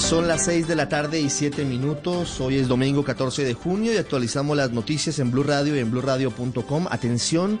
[0.00, 2.40] Son las 6 de la tarde y 7 minutos.
[2.40, 5.90] Hoy es domingo 14 de junio y actualizamos las noticias en Blue Radio y en
[5.90, 6.86] bluradio.com.
[6.90, 7.60] Atención,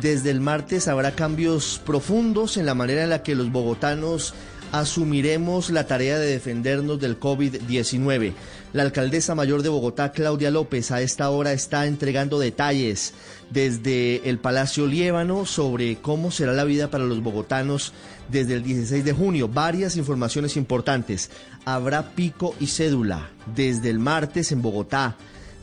[0.00, 4.34] desde el martes habrá cambios profundos en la manera en la que los bogotanos
[4.72, 8.32] asumiremos la tarea de defendernos del COVID-19.
[8.72, 13.14] La alcaldesa mayor de Bogotá, Claudia López, a esta hora está entregando detalles
[13.50, 17.92] desde el Palacio Liébano sobre cómo será la vida para los bogotanos
[18.28, 19.48] desde el 16 de junio.
[19.48, 21.30] Varias informaciones importantes.
[21.64, 25.16] Habrá pico y cédula desde el martes en Bogotá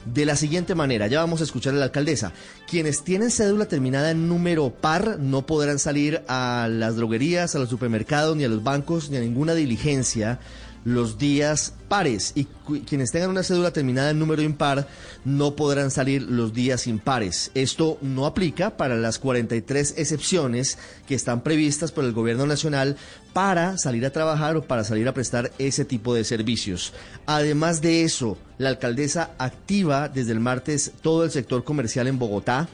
[0.05, 1.07] de la siguiente manera.
[1.07, 2.33] Ya vamos a escuchar a la alcaldesa.
[2.67, 7.69] Quienes tienen cédula terminada en número par no podrán salir a las droguerías, a los
[7.69, 10.39] supermercados, ni a los bancos, ni a ninguna diligencia
[10.83, 12.45] los días pares y
[12.85, 14.87] quienes tengan una cédula terminada en número impar
[15.25, 17.51] no podrán salir los días impares.
[17.53, 20.77] Esto no aplica para las 43 excepciones
[21.07, 22.97] que están previstas por el gobierno nacional
[23.33, 26.93] para salir a trabajar o para salir a prestar ese tipo de servicios.
[27.25, 32.67] Además de eso, la alcaldesa activa desde el martes todo el sector comercial en Bogotá,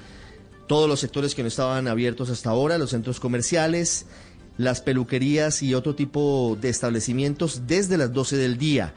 [0.68, 4.06] todos los sectores que no estaban abiertos hasta ahora, los centros comerciales,
[4.60, 8.94] las peluquerías y otro tipo de establecimientos desde las 12 del día.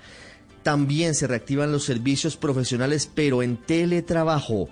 [0.64, 4.68] También se reactivan los servicios profesionales, pero en teletrabajo.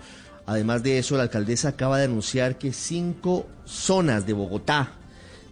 [0.46, 4.94] Además de eso, la alcaldesa acaba de anunciar que cinco zonas de Bogotá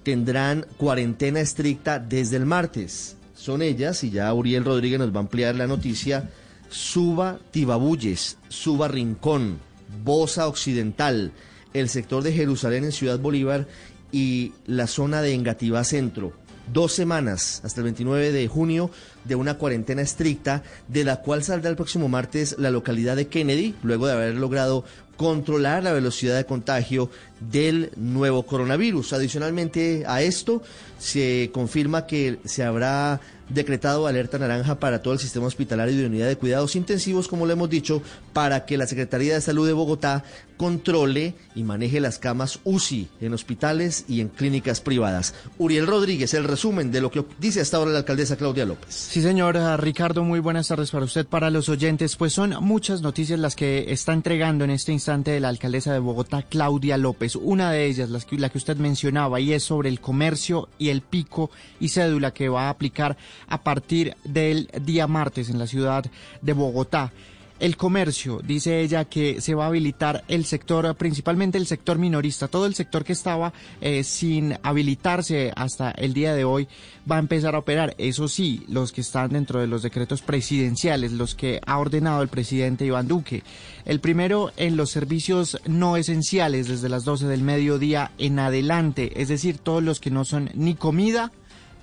[0.03, 3.17] tendrán cuarentena estricta desde el martes.
[3.37, 6.31] Son ellas, y ya Uriel Rodríguez nos va a ampliar la noticia,
[6.69, 9.61] Suba Tibabuyes, Suba Rincón,
[10.03, 11.31] Bosa Occidental,
[11.75, 13.69] el sector de Jerusalén en Ciudad Bolívar
[14.13, 16.33] y la zona de Engativá Centro.
[16.73, 18.91] Dos semanas hasta el 29 de junio
[19.29, 23.75] de una cuarentena estricta, de la cual saldrá el próximo martes la localidad de Kennedy,
[23.83, 24.85] luego de haber logrado
[25.19, 29.13] controlar la velocidad de contagio del nuevo coronavirus.
[29.13, 30.63] Adicionalmente a esto,
[30.99, 36.07] se confirma que se habrá decretado alerta naranja para todo el sistema hospitalario y de
[36.07, 39.73] unidad de cuidados intensivos, como lo hemos dicho, para que la Secretaría de Salud de
[39.73, 40.25] Bogotá
[40.57, 45.35] controle y maneje las camas UCI en hospitales y en clínicas privadas.
[45.57, 48.95] Uriel Rodríguez, el resumen de lo que dice hasta ahora la alcaldesa Claudia López.
[48.95, 52.17] Sí, señora Ricardo, muy buenas tardes para usted, para los oyentes.
[52.17, 56.43] Pues son muchas noticias las que está entregando en este instante la alcaldesa de Bogotá,
[56.43, 57.37] Claudia López.
[57.37, 61.51] Una de ellas, la que usted mencionaba, y es sobre el comercio y el pico
[61.81, 66.05] y cédula que va a aplicar a partir del día martes en la ciudad
[66.43, 67.13] de Bogotá.
[67.61, 72.47] El comercio, dice ella, que se va a habilitar el sector, principalmente el sector minorista,
[72.47, 76.69] todo el sector que estaba eh, sin habilitarse hasta el día de hoy
[77.11, 77.97] va a empezar a operar.
[77.99, 82.29] Eso sí, los que están dentro de los decretos presidenciales, los que ha ordenado el
[82.29, 83.43] presidente Iván Duque.
[83.85, 89.27] El primero en los servicios no esenciales desde las 12 del mediodía en adelante, es
[89.27, 91.33] decir, todos los que no son ni comida,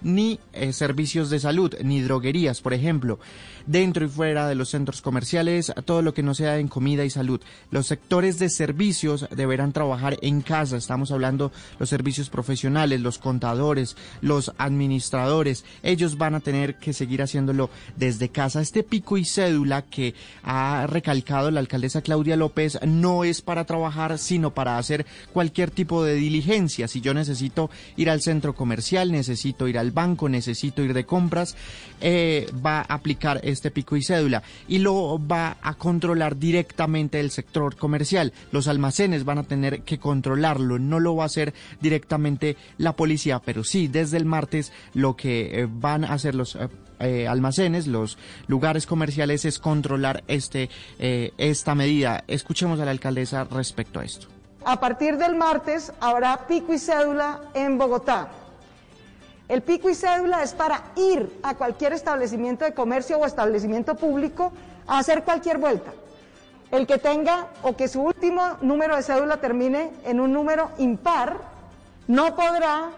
[0.02, 3.20] ni eh, servicios de salud, ni droguerías, por ejemplo,
[3.66, 7.10] dentro y fuera de los centros comerciales, todo lo que no sea en comida y
[7.10, 7.42] salud.
[7.72, 13.96] Los sectores de servicios deberán trabajar en casa, estamos hablando los servicios profesionales, los contadores,
[14.22, 18.62] los administradores, ellos van a tener que seguir haciéndolo desde casa.
[18.62, 20.14] Este pico y cédula que
[20.44, 26.04] ha recalcado la alcaldesa Claudia López no es para trabajar, sino para hacer cualquier tipo
[26.04, 26.88] de diligencia.
[26.88, 31.56] Si yo necesito ir al centro comercial, necesito ir al banco, necesito ir de compras,
[32.02, 37.32] eh, va a aplicar este pico y cédula y lo va a controlar directamente el
[37.32, 38.34] sector comercial.
[38.52, 43.40] Los almacenes van a tener que controlarlo, no lo va a hacer directamente la policía,
[43.44, 46.58] pero sí desde el martes lo que eh, van a hacer los
[47.00, 52.24] eh, almacenes, los lugares comerciales es controlar este esta medida.
[52.28, 54.28] Escuchemos a la alcaldesa respecto a esto.
[54.66, 58.30] A partir del martes habrá pico y cédula en Bogotá.
[59.48, 64.52] El pico y cédula es para ir a cualquier establecimiento de comercio o establecimiento público
[64.88, 65.94] a hacer cualquier vuelta.
[66.72, 71.38] El que tenga o que su último número de cédula termine en un número impar,
[72.08, 72.90] no podrá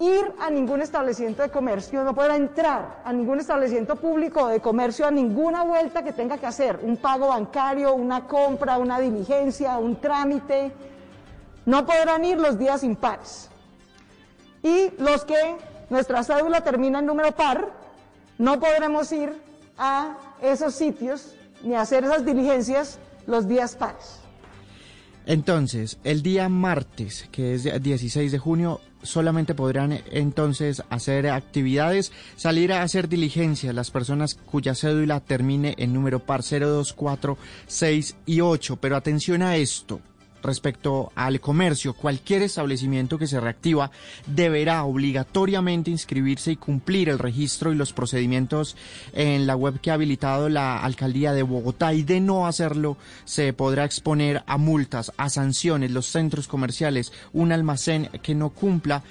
[0.00, 4.58] ir a ningún establecimiento de comercio, no podrá entrar a ningún establecimiento público o de
[4.58, 9.78] comercio a ninguna vuelta que tenga que hacer, un pago bancario, una compra, una diligencia,
[9.78, 10.72] un trámite.
[11.64, 13.48] No podrán ir los días impares.
[14.64, 15.56] Y los que
[15.92, 17.70] nuestra cédula termina en número par,
[18.38, 19.30] no podremos ir
[19.76, 24.20] a esos sitios ni hacer esas diligencias los días pares.
[25.26, 32.72] Entonces, el día martes, que es 16 de junio, solamente podrán entonces hacer actividades, salir
[32.72, 38.16] a hacer diligencias las personas cuya cédula termine en número par 0, 2, 4, 6
[38.24, 38.76] y 8.
[38.76, 40.00] Pero atención a esto.
[40.42, 41.94] Respecto al comercio.
[41.94, 43.90] Cualquier establecimiento que se reactiva
[44.26, 48.76] deberá obligatoriamente inscribirse y cumplir el registro y los procedimientos
[49.12, 53.52] en la web que ha habilitado la alcaldía de Bogotá y de no hacerlo se
[53.52, 59.02] podrá exponer a multas, a sanciones, los centros comerciales, un almacén que no cumpla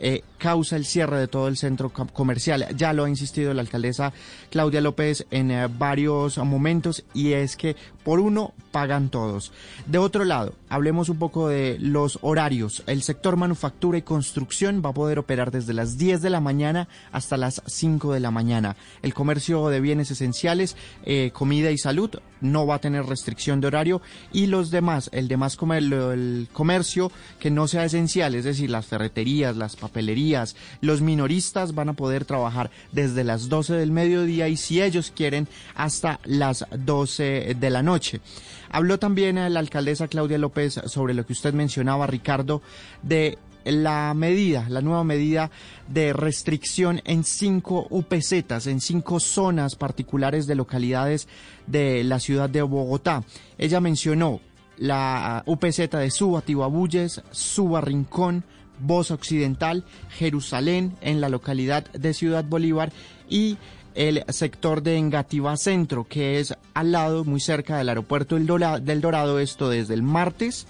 [0.00, 2.66] eh, causa el cierre de todo el centro comercial.
[2.76, 4.12] Ya lo ha insistido la alcaldesa
[4.50, 9.52] Claudia López en eh, varios momentos y es que por uno pagan todos.
[9.86, 12.82] De otro lado, hablemos un poco de los horarios.
[12.86, 16.88] El sector manufactura y construcción va a poder operar desde las 10 de la mañana
[17.12, 18.76] hasta las 5 de la mañana.
[19.02, 23.68] El comercio de bienes esenciales, eh, comida y salud no va a tener restricción de
[23.68, 24.02] horario
[24.32, 29.56] y los demás, el demás el comercio que no sea esencial, es decir, las ferreterías,
[29.56, 34.82] las papelerías, los minoristas van a poder trabajar desde las 12 del mediodía y si
[34.82, 38.20] ellos quieren hasta las 12 de la noche.
[38.70, 42.62] Habló también la alcaldesa Claudia López sobre lo que usted mencionaba, Ricardo,
[43.02, 45.50] de la medida, la nueva medida
[45.88, 51.28] de restricción en cinco UPZ, en cinco zonas particulares de localidades
[51.66, 53.24] de la ciudad de Bogotá.
[53.58, 54.40] Ella mencionó
[54.76, 58.44] la UPZ de Suba, Tibabuyes, Suba, Rincón,
[58.78, 62.92] Voz Occidental, Jerusalén, en la localidad de Ciudad Bolívar
[63.28, 63.58] y
[63.94, 69.38] el sector de Engativá Centro, que es al lado, muy cerca del aeropuerto del Dorado,
[69.38, 70.66] esto desde el martes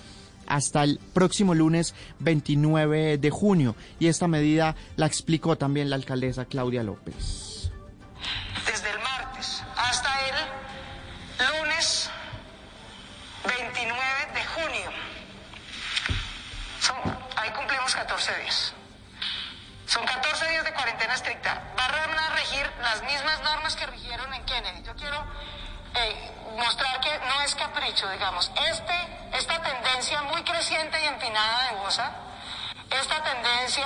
[0.51, 3.77] hasta el próximo lunes 29 de junio.
[3.99, 7.71] Y esta medida la explicó también la alcaldesa Claudia López.
[8.67, 12.11] Desde el martes hasta el lunes
[13.45, 14.01] 29
[14.35, 14.91] de junio.
[17.37, 18.75] ahí cumplimos 14 días.
[19.87, 21.63] Son 14 días de cuarentena estricta.
[21.77, 24.83] Van a regir las mismas normas que rigieron en Kennedy.
[24.83, 25.25] Yo quiero
[25.95, 28.51] eh, mostrar que no es capricho, digamos.
[28.69, 32.13] Este, esta tendencia muy creciente y empinada de Bosa,
[32.91, 33.85] esta tendencia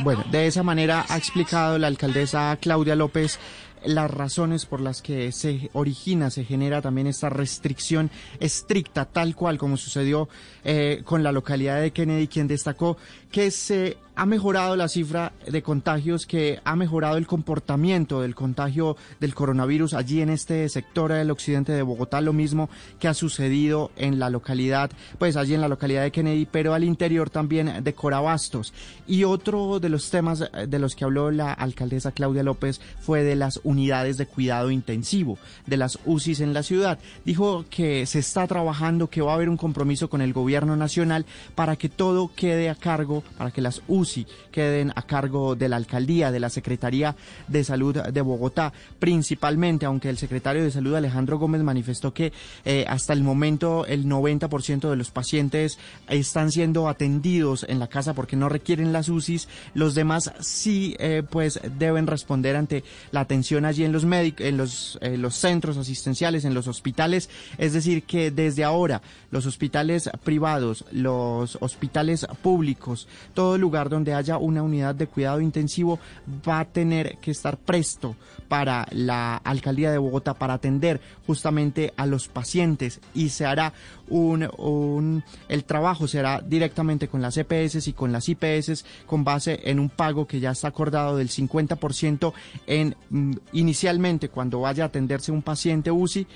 [0.00, 3.38] Bueno, de esa manera ha explicado la alcaldesa Claudia López
[3.84, 8.10] las razones por las que se origina, se genera también esta restricción
[8.40, 10.28] estricta, tal cual como sucedió
[10.64, 12.96] eh, con la localidad de Kennedy, quien destacó
[13.30, 18.96] que se ha mejorado la cifra de contagios, que ha mejorado el comportamiento del contagio
[19.20, 23.90] del coronavirus allí en este sector del occidente de Bogotá, lo mismo que ha sucedido
[23.96, 27.94] en la localidad, pues allí en la localidad de Kennedy, pero al interior también de
[27.94, 28.72] Corabastos.
[29.06, 33.36] Y otro de los temas de los que habló la alcaldesa Claudia López fue de
[33.36, 36.98] las unidades de cuidado intensivo, de las UCIs en la ciudad.
[37.26, 41.26] Dijo que se está trabajando, que va a haber un compromiso con el gobierno nacional
[41.54, 45.76] para que todo quede a cargo, para que las UCI queden a cargo de la
[45.76, 47.16] alcaldía, de la Secretaría
[47.48, 52.32] de Salud de Bogotá, principalmente, aunque el secretario de Salud Alejandro Gómez manifestó que
[52.64, 58.14] eh, hasta el momento el 90% de los pacientes están siendo atendidos en la casa
[58.14, 63.64] porque no requieren las UCIs, los demás sí eh, pues deben responder ante la atención
[63.64, 67.28] allí en los médicos, en los, eh, los centros asistenciales, en los hospitales,
[67.58, 74.14] es decir que desde ahora los hospitales privados, los hospitales públicos, todo lugar donde donde
[74.14, 75.98] haya una unidad de cuidado intensivo
[76.46, 78.14] va a tener que estar presto
[78.48, 83.72] para la alcaldía de Bogotá para atender justamente a los pacientes y se hará
[84.08, 89.80] un, el trabajo será directamente con las EPS y con las IPS con base en
[89.80, 92.32] un pago que ya está acordado del 50%
[92.66, 96.26] en mm, inicialmente cuando vaya a atenderse un paciente UCI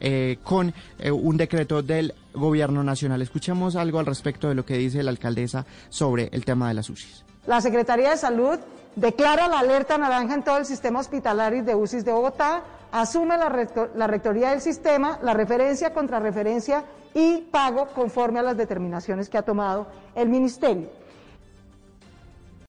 [0.00, 3.22] eh, con eh, un decreto del gobierno nacional.
[3.22, 6.90] Escuchemos algo al respecto de lo que dice la alcaldesa sobre el tema de las
[6.90, 7.24] UCIs.
[7.46, 8.58] La Secretaría de Salud
[8.96, 13.88] declara la alerta naranja en todo el sistema hospitalario de UCIs de Bogotá, asume la,
[13.94, 19.42] la rectoría del sistema, la referencia, contrarreferencia y pago conforme a las determinaciones que ha
[19.42, 20.90] tomado el Ministerio.